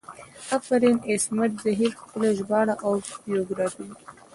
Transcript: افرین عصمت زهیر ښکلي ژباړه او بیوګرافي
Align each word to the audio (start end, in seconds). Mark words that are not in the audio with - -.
افرین 0.57 0.97
عصمت 1.11 1.51
زهیر 1.63 1.91
ښکلي 1.99 2.29
ژباړه 2.37 2.75
او 2.85 2.93
بیوګرافي 3.23 3.85